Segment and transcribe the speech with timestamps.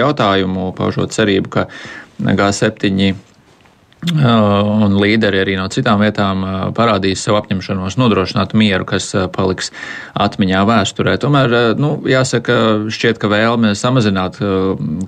[0.00, 1.66] jautājumu, paužot cerību, ka
[2.18, 3.16] G7
[3.98, 6.44] un līderi arī no citām vietām
[6.76, 9.72] parādīs savu apņemšanos nodrošināt mieru, kas paliks
[10.14, 11.16] atmiņā vēsturē.
[11.18, 14.38] Tomēr, nu, jāsaka, šķiet, ka vēlme samazināt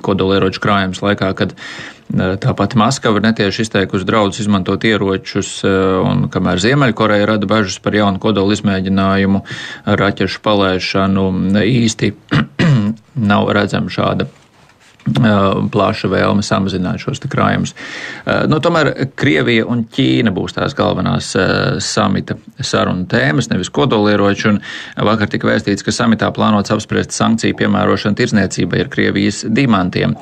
[0.02, 1.54] kodolieroču krājumus laikā, kad
[2.42, 8.18] tā pati Maskava netieši izteikusi draudus izmantot ieročus, un kamēr Ziemeļkoreja rada bažas par jaunu
[8.18, 9.44] kodolu izmēģinājumu,
[9.86, 11.30] raķešu palaišanu,
[11.62, 12.12] īsti
[13.30, 14.26] nav redzama šāda
[15.72, 17.72] plaša vēlme samazināt šos krājumus.
[18.50, 21.32] Nu, tomēr Krievija un Ķīna būs tās galvenās
[21.84, 24.52] samita sarunu tēmas, nevis kodolieroči.
[25.00, 30.14] Vakar tika vēstīts, ka samitā plānots apspriest sankciju piemērošanu tirzniecībai ar Krievijas dimantiem.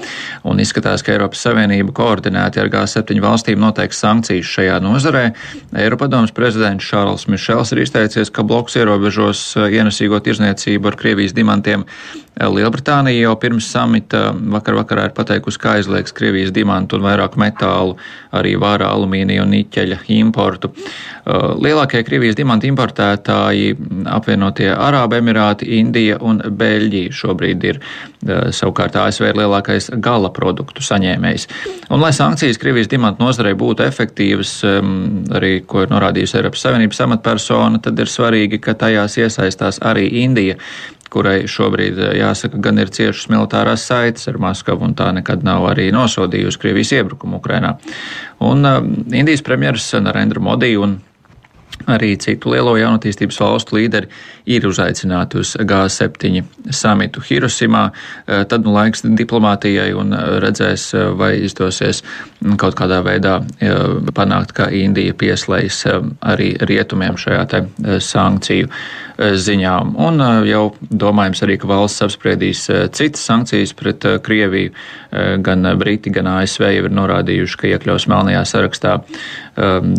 [0.48, 5.24] Un izskatās, ka Eiropas Savienība koordinēti ar G7 valstīm noteiks sankcijas šajā nozarē.
[5.78, 11.86] Eiropadomas prezidents Šārls Mišels ir izteicies, ka bloks ierobežos ienesīgo tirzniecību ar Krievijas dimantiem
[12.38, 17.96] Lielbritānija jau pirms samita vakar vakarā ir pateikusi, ka aizliegs Krievijas dimantu un vairāk metālu,
[18.34, 20.70] arī vārā alumīnija un niķeļa importu.
[20.70, 23.74] Uh, lielākie Krievijas dimantu importētāji
[24.06, 27.80] apvienotie Arābu Emirāti, Indija un Beļģija šobrīd ir.
[28.54, 31.46] Savukārt ASV ir lielākais gala produktu saņēmējs.
[31.90, 34.54] Un, lai sankcijas Krievijas dimantu nozarei būtu efektīvas,
[35.38, 40.58] arī ko ir norādījusi Eiropas Savienības amatpersona, tad ir svarīgi, ka tajās iesaistās arī Indija
[41.12, 45.66] kurai šobrīd, eh, jāsaka, gan ir ciešas militārās saites ar Maskavu, un tā nekad nav
[45.72, 47.76] arī nosodījusi Krievijas iebrukumu Ukrainā.
[48.40, 48.80] Un uh,
[49.12, 51.00] Indijas premjeras Narendra Modi un
[51.86, 54.08] Arī citu lielo jaunatīstības valstu līderi
[54.48, 56.42] ir uzaicināti uz G7
[56.74, 57.84] samitu Hirosimā.
[58.26, 62.02] Eh, tad nu laiks diplomātijai un redzēs, vai izdosies
[62.58, 63.38] kaut kādā veidā
[64.14, 65.82] panākt, ka Indija pieslējas
[66.20, 67.62] arī rietumiem šajā te
[68.04, 68.68] sankciju
[69.18, 69.96] Eh, ziņām.
[69.98, 74.70] Un eh, jau domājams arī, ka valsts apspriedīs eh, citas sankcijas pret Krieviju.
[75.42, 78.90] Gan Briti, gan ASV jau ir norādījuši, ka iekļaus melnajā sarakstā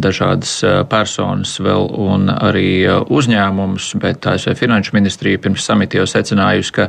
[0.06, 0.52] dažādas
[0.92, 6.88] personas vēl un arī uzņēmumus, bet ASV finanšu ministrija pirms samita jau secinājusi, ka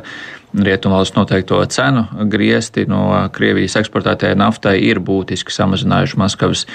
[0.51, 6.65] Rietumvalsts noteikto cenu griesti no Krievijas eksportētajai naftai ir būtiski samazinājuši Maskavas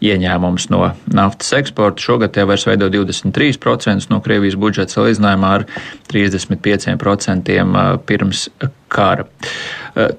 [0.00, 0.80] ieņēmumus no
[1.12, 2.00] naftas eksporta.
[2.00, 5.66] Šogad tie vairs veido 23% no Krievijas budžeta salīdzinājumā ar
[6.08, 7.60] 35%
[8.08, 8.48] pirms
[8.88, 9.28] kara.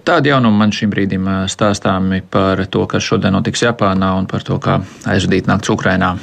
[0.05, 4.61] Tādi jaunumi man šim brīdim stāstāmi par to, kas šodien notiks Japānā un par to,
[4.61, 6.17] kā aizvadīt nakts Ukrainā.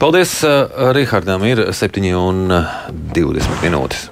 [0.00, 0.40] Paldies,
[0.96, 4.10] Rihardam, ir 7,20 minūtes.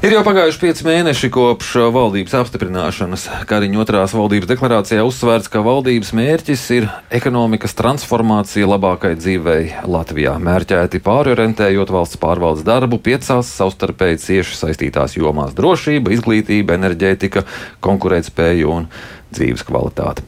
[0.00, 3.26] Ir jau pagājuši pieci mēneši kopš valdības apstiprināšanas.
[3.44, 11.02] Kariņa otrās valdības deklarācijā uzsvērts, ka valdības mērķis ir ekonomikas transformācija labākai dzīvei Latvijā, mērķēti
[11.04, 17.44] pārorientējot valsts pārvaldes darbu piecās savstarpēji cieši saistītās jomās- drošība, izglītība, enerģētika,
[17.84, 18.88] konkurētspēja un
[19.34, 20.24] dzīves kvalitāti.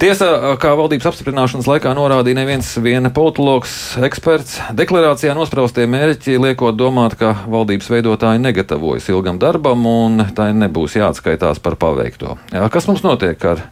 [0.00, 7.18] Tiesa, kā valdības apstiprināšanas laikā norādīja neviens viena politologs eksperts, deklarācijā nospraustie mērķi liekot domāt,
[7.20, 12.38] ka valdības veidotāji negatavojas ilgam darbam un tai nebūs jāatskaitās par paveikto.
[12.54, 13.66] Jā, kas mums notiek ar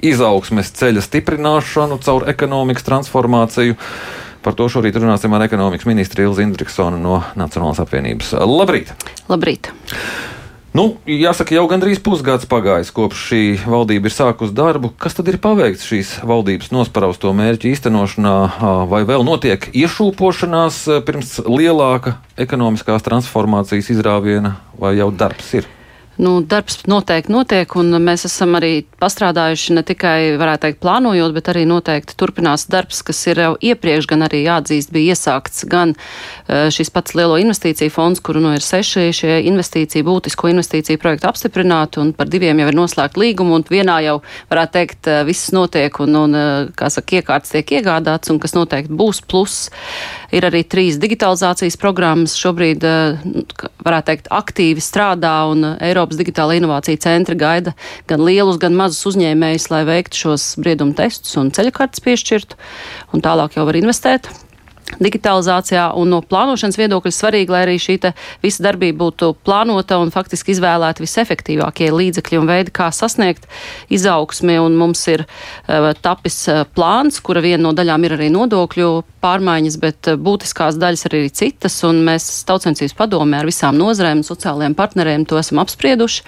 [0.00, 3.78] izaugsmes ceļa stiprināšanu caur ekonomikas transformāciju?
[4.40, 8.32] Par to šorīt runāsim ar ekonomikas ministru Ilzi Indriksonu no Nacionālās apvienības.
[8.48, 8.94] Labrīt!
[9.28, 9.68] Labrīt!
[10.70, 14.92] Nu, jāsaka, jau gandrīz pusgads pagājis kopš šī valdība ir sākusi darbu.
[15.02, 18.36] Kas tad ir paveikts šīs valdības nospraustu mērķu īstenošanā,
[18.92, 25.66] vai vēl notiek iešūpošanās pirms lielāka ekonomiskās transformācijas izrāviena, vai jau darbs ir?
[26.20, 31.48] Nu, darbs noteikti notiek, un mēs esam arī pastrādājuši ne tikai, varētu teikt, plānojot, bet
[31.48, 36.66] arī noteikti turpinās darbs, kas ir jau iepriekš gan arī jāatzīst, bija iesākts gan e,
[36.76, 42.02] šis pats lielo investīciju fonds, kuru nu ir seši šie investīciju, būtisko investīciju projektu apstiprināti,
[42.04, 44.18] un par diviem jau ir noslēgt līgumu, un vienā jau,
[44.52, 46.44] varētu teikt, e, viss notiek, un, un e,
[46.76, 49.58] kā saka, iekārts tiek iegādāts, un kas noteikti būs plus.
[50.36, 52.84] Ir arī trīs digitalizācijas programmas šobrīd,
[53.80, 57.70] varētu teikt, aktīvi strādā, un Eiropas Eiropas digitāla inovācija centri gaida
[58.10, 62.58] gan lielus, gan mazus uzņēmējus, lai veiktu šos briedumu testus un ceļakartes piešķirtu,
[63.14, 64.26] un tālāk jau var investēt
[64.98, 67.98] digitalizācijā un no plānošanas viedokļa svarīgi, lai arī šī
[68.42, 73.46] visa darbība būtu plānota un faktiski izvēlēti visefektīvākie līdzekļi un veidi, kā sasniegt
[73.92, 74.58] izaugsmi.
[74.60, 78.90] Un mums ir uh, tapis uh, plāns, kura viena no daļām ir arī nodokļu
[79.22, 84.22] pārmaiņas, bet uh, būtiskās daļas ir arī citas, un mēs tautsensības padomē ar visām nozarēm
[84.22, 86.24] un sociālajiem partneriem to esam apsprieduši.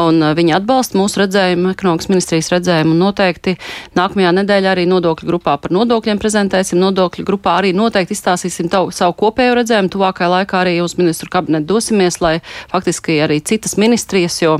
[0.00, 3.56] Un uh, viņi atbalsta mūsu redzējumu, ekonomikas ministrijas redzējumu, noteikti
[3.98, 6.80] nākamajā nedēļā arī nodokļu grupā par nodokļiem prezentēsim.
[6.82, 9.92] Nodokļu grupā arī noteikti izstāstīsim tavu, savu kopējo redzējumu.
[9.94, 12.38] Tuvākajā laikā arī uz ministru kabinetu dosimies, lai
[12.72, 14.58] faktiski arī citas ministrijas, jo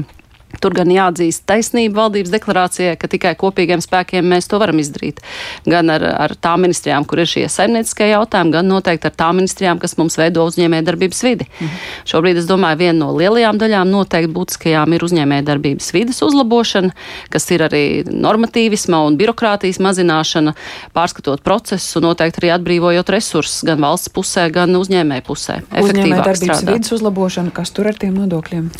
[0.62, 5.20] Tur gan jāatzīst taisnība valdības deklarācijai, ka tikai kopīgiem spēkiem mēs to varam izdarīt.
[5.68, 9.80] Gan ar, ar tām ministrijām, kur ir šie saimnieciskie jautājumi, gan noteikti ar tām ministrijām,
[9.82, 11.48] kas mums veido uzņēmējdarbības vidi.
[11.58, 11.82] Mhm.
[12.10, 16.94] Šobrīd es domāju, viena no lielajām daļām noteikti būtiskajām ir uzņēmējdarbības vidas uzlabošana,
[17.32, 20.54] kas ir arī normatīvisma un birokrātijas mazināšana,
[20.96, 25.60] pārskatot procesu, noteikti arī atbrīvojot resursus gan valsts pusē, gan uzņēmēju pusē.
[25.82, 28.70] Uzņēmējdarbības vidas uzlabošana, kas tur ar tiem nodokļiem?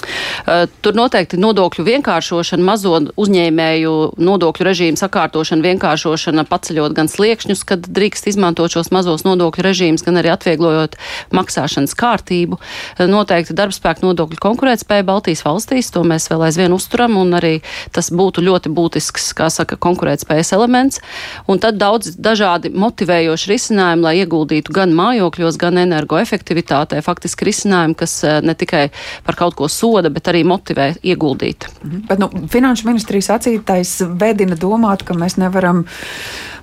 [0.44, 7.62] Uh, tur noteikti nodokļi nodokļu vienkāršošana, mazo uzņēmēju nodokļu režīmu sakārtošana, vienkāršošana, paceļot gan sliekšņus,
[7.64, 10.98] kad drīkst izmantot šos mazos nodokļu režīmus, gan arī atvieglojot
[11.32, 12.58] maksāšanas kārtību.
[13.00, 17.54] Noteikti darbspēku nodokļu konkurētspēja Baltijas valstīs, to mēs vēl aizvien uzturam, un arī
[17.96, 21.00] tas būtu ļoti būtisks, kā saka, konkurētspējas elements.
[21.48, 27.00] Un tad daudz dažādi motivējoši risinājumi, lai ieguldītu gan mājokļos, gan energoefektivitātē.
[27.04, 28.90] Faktiski risinājumi, kas eh, ne tikai
[29.24, 31.68] par kaut ko soda, bet arī motivē ieguldīt darīt.
[31.84, 32.06] Mhm.
[32.08, 35.84] Bet nu, Finanšu ministrijas sacītais vedina domāt, ka mēs nevaram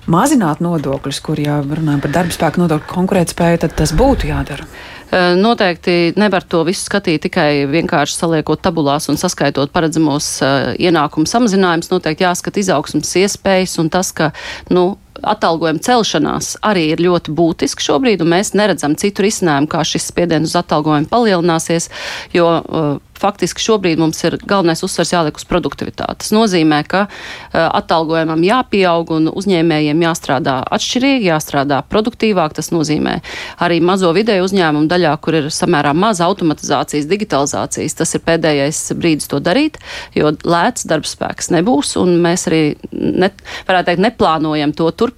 [0.06, 4.66] mazināt nodokļus, kur jau runājam par darba spēku nodokļu konkurētspēju, tad tas būtu jādara.
[5.12, 11.90] Noteikti nevar to visu skatīt tikai vienkārši saliekot tabulās un saskaitot paredzamos uh, ienākumu samazinājumus.
[11.92, 14.30] Noteikti jāskata izaugsmas iespējas un tas, ka
[14.72, 20.10] nu, atalgojuma celšanās arī ir ļoti būtiski šobrīd, un mēs neredzam citu risinājumu, kā šis
[20.10, 21.88] spiediens uz atalgojumu palielināsies,
[22.34, 22.92] jo uh,
[23.22, 26.24] faktiski šobrīd mums ir galvenais uzsvers jāliek uz produktivitāti.
[26.24, 32.56] Tas nozīmē, ka uh, atalgojumam jāpieaug un uzņēmējiem jāstrādā atšķirīgi, jāstrādā produktīvāk.
[32.58, 33.18] Tas nozīmē
[33.62, 37.98] arī mazo vidēju uzņēmumu daļā, kur ir samērā maz automatizācijas, digitalizācijas.
[38.00, 39.78] Tas ir pēdējais brīdis to darīt,
[40.18, 43.30] jo lēts darbspēks nebūs, un mēs arī, ne,
[43.68, 45.11] varētu teikt, neplānojam to turpināt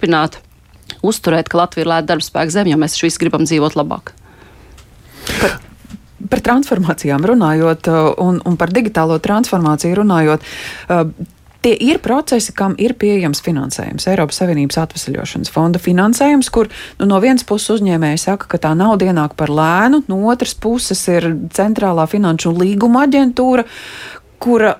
[1.05, 4.13] uzturēt, ka Latvija ir lēta darbspēka zeme, jo mēs visi gribam dzīvot labāk.
[5.39, 5.61] Par,
[6.25, 10.45] Par transformācijām runājot uh, un, un par digitālo transformāciju runājot.
[10.89, 11.03] Uh,
[11.65, 14.05] tie ir procesi, kam ir pieejams finansējums.
[14.11, 16.69] Eiropas Savienības atvesaļošanas fonda finansējums, kur
[16.99, 21.01] nu, no vienas puses uzņēmēji saka, ka tā nauda ienāk par lēnu, no otras puses
[21.09, 23.65] ir centrālā finanšu līguma aģentūra,
[24.41, 24.75] kura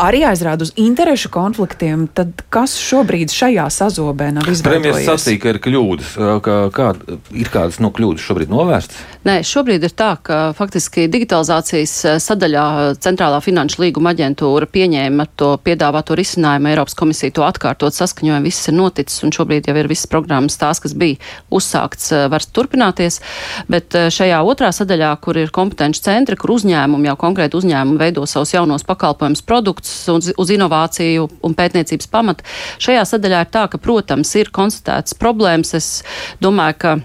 [0.00, 4.64] arī aizrāda uz interešu konfliktiem, tad kas šobrīd šajā sazobē nav izveidojies?
[4.66, 6.12] Premjeras sacīja, ka ir kļūdas.
[6.44, 6.88] Kā, kā,
[7.34, 8.98] ir kādas no kļūdas šobrīd novērstas?
[9.26, 12.66] Nē, šobrīd ir tā, ka faktiski digitalizācijas sadaļā
[13.02, 16.70] Centrālā finanšu līguma aģentūra pieņēma to piedāvāto risinājumu.
[16.70, 20.78] Eiropas komisija to atkārtot saskaņojumu, viss ir noticis un šobrīd jau ir visas programmas tās,
[20.84, 21.18] kas bija
[21.50, 23.18] uzsākts, var turpināties.
[23.72, 28.54] Bet šajā otrā sadaļā, kur ir kompetenci centri, kur uzņēmumi jau konkrēti uzņēmumi veido savus
[28.54, 32.44] jaunos pakalpojumus produktus, produkts uz, uz inovāciju un pētniecības pamata.
[32.78, 35.74] Šajā sadaļā ir tā, ka, protams, ir konstatētas problēmas.
[35.74, 36.02] Es
[36.40, 36.96] domāju, ka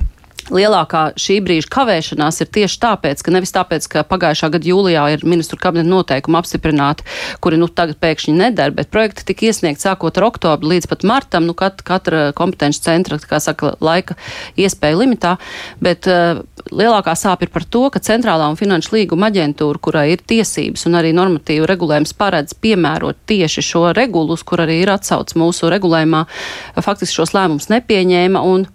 [0.51, 5.25] lielākā šī brīža kavēšanās ir tieši tāpēc, ka nevis tāpēc, ka pagājušā gada jūlijā ir
[5.27, 7.05] ministru kabineta noteikumi apstiprināti,
[7.43, 11.47] kuri nu tagad pēkšņi nedara, bet projekti tika iesniegti sākot ar oktobru līdz pat martam,
[11.47, 14.17] nu kat, katra kompetenci centra, kā saka, laika
[14.59, 15.35] iespēja limitā,
[15.79, 20.23] bet uh, lielākā sāpe ir par to, ka centrālā un finanšu līguma aģentūra, kurai ir
[20.27, 25.35] tiesības un arī normatīvu regulējums paredz piemērot tieši šo regulu, uz kur arī ir atsauc
[25.39, 26.25] mūsu regulējumā,
[26.79, 28.67] faktiski šos lēmumus nepieņēma un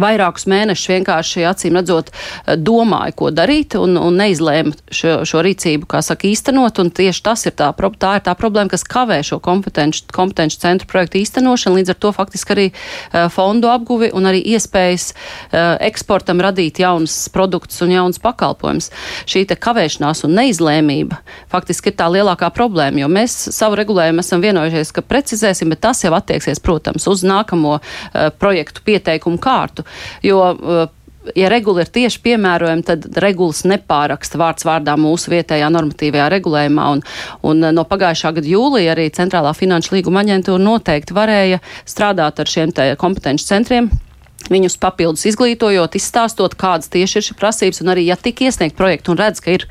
[0.00, 2.12] vairākus mēnešus vienkārši acīm redzot
[2.60, 6.80] domāja, ko darīt un, un neizlēma šo, šo rīcību, kā saka, īstenot.
[6.82, 10.88] Un tieši tas ir tā, tā ir tā problēma, kas kavē šo kompetenci, kompetenci centru
[10.90, 11.80] projektu īstenošanu.
[11.80, 17.16] Līdz ar to faktiski arī uh, fondu apguvi un arī iespējas uh, eksportam radīt jaunas
[17.34, 18.90] produktus un jaunas pakalpojumus.
[19.28, 21.20] Šī kavēšanās un neizlēmība
[21.52, 26.02] faktiski ir tā lielākā problēma, jo mēs savu regulējumu esam vienojušies, ka precizēsim, bet tas
[26.04, 29.85] jau attieksies, protams, uz nākamo uh, projektu pieteikumu kārtu
[30.26, 30.86] jo uh,
[31.34, 36.88] ja regula ir tieši piemērojama, tad regulas nepāraksta vārds vārdā mūsu vietējā normatīvajā regulējumā.
[36.96, 37.04] Un,
[37.50, 42.52] un uh, no pagājušā gada jūlija arī Centrālā finanšu līguma aģentūra noteikti varēja strādāt ar
[42.56, 43.90] šiem kompetenci centriem.
[44.46, 49.10] Viņus papildus izglītojot, izstāstot, kādas tieši ir šīs prasības, un arī, ja tik iesniegt projektu
[49.10, 49.64] un redz, ka ir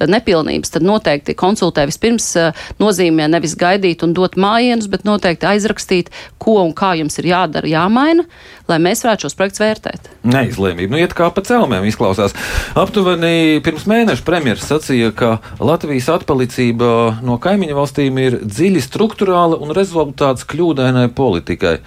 [0.00, 6.08] nepilnības, tad noteikti konsultē vispirms eh, nozīmē nevis gaidīt un dot mājienus, bet noteikti aizrakstīt,
[6.40, 8.24] ko un kā jums ir jādara, jāmaina,
[8.70, 10.08] lai mēs varētu šos projektus vērtēt.
[10.24, 10.94] Neizlēmība.
[10.94, 12.34] Nu, iet kā pa celmēm izklausās.
[12.80, 19.76] Aptuveni pirms mēneša premjeras sacīja, ka Latvijas atpalicība no kaimiņu valstīm ir dziļi struktūrāla un
[19.76, 21.78] rezultāts kļūdainai politikai.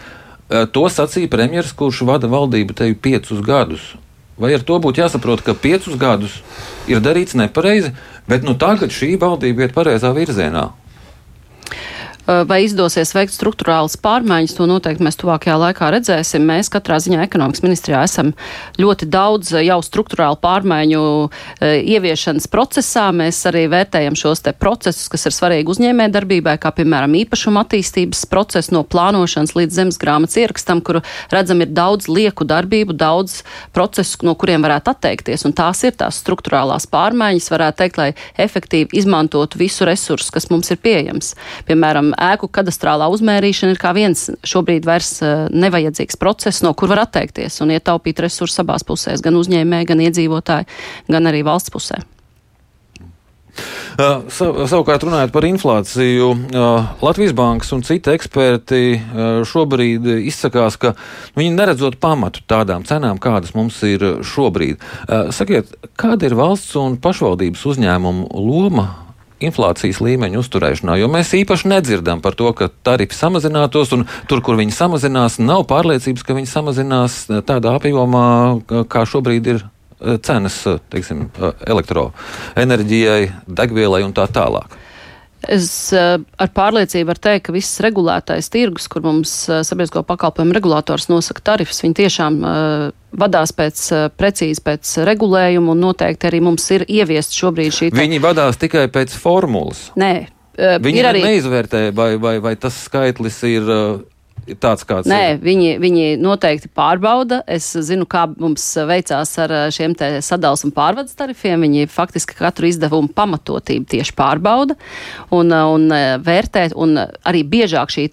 [0.48, 3.96] Eh, to sacīja premjeras, kurš vada valdību te piecus gadus.
[4.40, 6.38] Vai ar to būtu jāsaprot, ka piecus gadus
[6.88, 7.92] ir darīts nepareizi,
[8.30, 10.70] bet nu tagad šī valdība iet pareizā virzienā?
[12.28, 16.44] Vai izdosies veikt struktūrāls pārmaiņas, to noteikti mēs tuvākajā laikā redzēsim.
[16.48, 18.34] Mēs katrā ziņā ekonomikas ministrijā esam
[18.80, 21.04] ļoti daudz jau struktūrālu pārmaiņu
[21.64, 23.08] ieviešanas procesā.
[23.16, 28.26] Mēs arī vērtējam šos te procesus, kas ir svarīgi uzņēmē darbībai, kā piemēram īpašuma attīstības
[28.32, 33.40] procesu no plānošanas līdz zemes grāmatas ierakstam, kuru redzam ir daudz lieku darbību, daudz
[33.76, 35.48] procesu, no kuriem varētu atteikties.
[35.48, 40.74] Un tās ir tās struktūrālās pārmaiņas, varētu teikt, lai efektīvi izmantotu visu resursu, kas mums
[40.74, 41.34] ir pieejams.
[41.70, 47.06] Piemēram, ēku kadastrālā uzmērīšana ir kā viens šobrīd vairs uh, nevajadzīgs process, no kur var
[47.06, 50.70] atteikties un ietaupīt resursus abās pusēs, gan uzņēmēji, gan iedzīvotāji,
[51.12, 52.04] gan arī valsts pusē.
[53.98, 60.78] Uh, sav, savukārt, runājot par inflāciju, uh, Latvijas bankas un citi eksperti uh, šobrīd izsakās,
[60.78, 60.94] ka
[61.38, 64.84] viņi neredzot pamatu tādām cenām, kādas mums ir šobrīd.
[65.34, 68.88] Sakiet, kāda ir valsts un pašvaldības uzņēmumu loma
[69.44, 74.58] inflācijas līmeņa uzturēšanā, jo mēs īpaši nedzirdam par to, ka tarifi samazinātos, un tur, kur
[74.60, 78.28] viņi samazinās, nav pārliecības, ka viņi samazinās tādā apjomā,
[78.90, 79.66] kā šobrīd ir
[79.98, 84.76] Eh, cenas eh, teiksim, eh, elektroenerģijai, degvielai un tā tālāk.
[85.46, 91.44] Es ar pārliecību varu teikt, ka viss regulētais tirgus, kur mums sabiedrisko pakalpojumu regulators nosaka
[91.52, 93.84] tarifus, viņi tiešām uh, vadās pēc
[94.18, 97.92] precīzi pēc regulējuma un noteikti arī mums ir ieviest šobrīd šī.
[97.94, 98.02] Tā...
[98.02, 99.88] Viņi vadās tikai pēc formulas.
[100.00, 100.14] Nē.
[100.58, 101.22] Viņi arī...
[101.22, 103.76] neizvērtē, vai, vai, vai tas skaitlis ir.
[104.56, 105.42] Tāds, kāds Nē, ir?
[105.44, 107.42] Viņi, viņi noteikti pārbauda.
[107.50, 111.66] Es zinu, kā mums veicās ar šiem sadalījuma un pārvades tarifiem.
[111.66, 114.78] Viņi faktiski katru izdevumu pamatotību tieši pārbauda
[115.36, 115.88] un, un
[116.24, 116.70] vērtē.
[116.80, 118.08] Un arī biežāk šī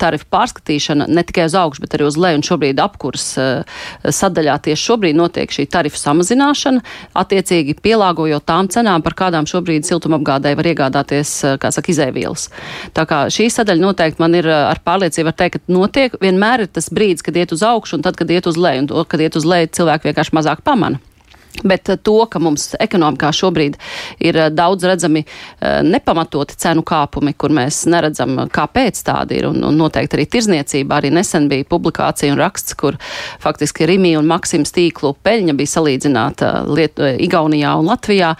[0.00, 2.40] tarifu pārskatīšana ne tikai uz augšu, bet arī uz leju.
[2.40, 3.28] Un šobrīd apkurs
[4.02, 6.82] sadaļā tieši šobrīd notiek šī tarifu samazināšana,
[7.16, 12.48] attiecīgi pielāgojot tām cenām, par kādām šobrīd siltumapgādēji var iegādāties, kā saka, izēvielas.
[12.96, 16.72] Tā kā šī sadaļa noteikti man ir ar pārliecību var teikt, ka notiek, vienmēr ir
[16.72, 18.84] tas brīdis, kad iet uz augšu un tad, kad iet uz leju.
[18.84, 21.02] Un to, kad iet uz leju, cilvēki vienkārši mazāk pamana.
[21.64, 23.78] Bet eh, to, ka mums ekonomikā šobrīd
[24.24, 29.62] ir eh, daudz redzami eh, nepamatoti cenu kāpumi, kur mēs neredzam, kāpēc tādi ir, un,
[29.64, 31.00] un noteikti arī tirzniecība.
[31.00, 32.98] Arī nesen bija publikācija un raksts, kur
[33.42, 38.34] faktiski Rimī un Maksims tīklu peļņa bija salīdzināta Liet Igaunijā un Latvijā.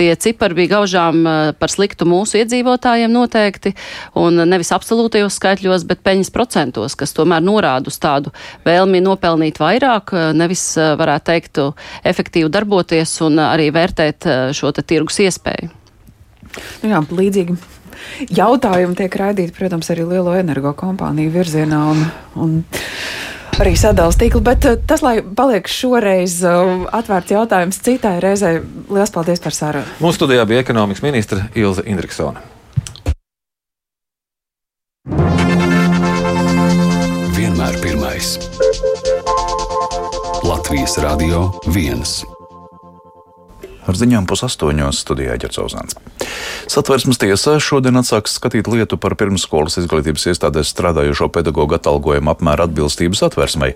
[0.00, 1.20] Tie cipari bija gaužām
[1.60, 3.74] par sliktu mūsu iedzīvotājiem noteikti,
[4.16, 8.32] un nevis absolūtajos skaitļos, bet peļņas procentos, kas tomēr norāda uz tādu
[8.64, 11.60] vēlmi nopelnīt vairāk, nevis varētu teikt
[12.08, 15.70] efektīvu darbu darboties un arī vērtēt eh, šo tirgus iespēju.
[16.82, 17.56] Nu jā, līdzīgi
[18.34, 22.04] jautājumi tiek raidīti, protams, arī lielo energokompāniju virzienā un,
[22.34, 22.56] un
[23.58, 28.60] arī sadalījuma tīklu, bet eh, tas, lai paliek šoreiz eh, atvērts jautājums citai reizei,
[28.92, 29.98] liels paldies par sarunu.
[30.02, 32.42] Mūsu studijā bija ekonomikas ministra Ilze Indriksona.
[37.36, 38.36] Vienmēr pirmais.
[40.46, 42.39] Latvijas Radio 1.
[43.88, 45.96] Ar ziņām pusastoņos studijā Ģercauzāns.
[46.70, 53.16] Satversmes tiesā šodien atsāks skatīt lietu par pirmsskolas izglītības iestādēs strādājošo pedagoģu atalgojumu apmēru atbilstību
[53.18, 53.72] satversmei.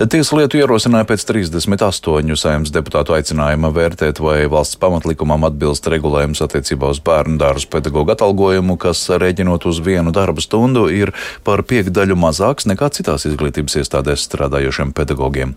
[0.00, 6.90] Tiesa lietu ierosināja pēc 38 saimnes deputātu aicinājuma vērtēt, vai valsts pamatlikumam atbilst regulējums attiecībā
[6.90, 11.12] uz bērnu dārzu pedagoģu atalgojumu, kas, rēķinot uz vienu darba stundu, ir
[11.46, 15.54] par piekdaļu mazāks nekā citās izglītības iestādēs strādājošiem pedagogiem.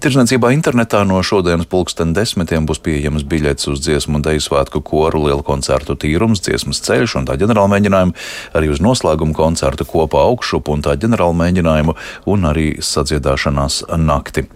[0.00, 2.80] Tirzniecībā internetā no šodienas pulksten desmitiem būs
[3.16, 7.36] pieejams biļets uz dziesmu un deju svētku koru lielu koncertu tīrums, dziesmas ceļš un tā
[7.36, 8.14] ģenerāla mēģinājumu,
[8.54, 11.96] arī uz noslēguma koncertu kopā augšup un tā ģenerāla mēģinājumu
[12.26, 14.46] un arī sadziedāšanās nakti.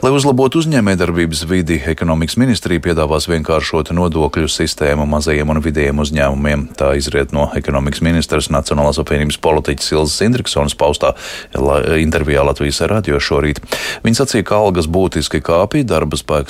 [0.00, 6.62] Lai uzlabotu uzņēmējdarbības vidi, ekonomikas ministrija piedāvās vienkāršot nodokļu sistēmu mazajiem un vidējiem uzņēmumiem.
[6.72, 11.10] Tā izriet no ekonomikas ministras Nacionālās apvienības politiķis Ilzas Indriksonas paustā
[12.00, 13.60] intervijā Latvijas radio šorīt.
[14.00, 16.48] Viņa sacīja, ka algas būtiski kāpja, darba spēks